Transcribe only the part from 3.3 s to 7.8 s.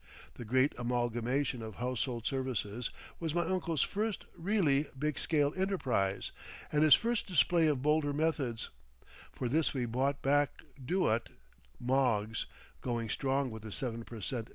my uncle's first really big scale enterprise and his first display